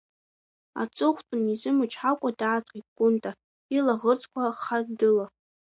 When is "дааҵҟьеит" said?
2.39-2.87